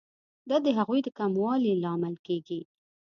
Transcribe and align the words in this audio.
دا 0.49 0.57
د 0.65 0.67
هغوی 0.77 0.99
د 1.03 1.07
کموالي 1.17 1.73
لامل 1.83 2.15
کیږي. 2.25 2.61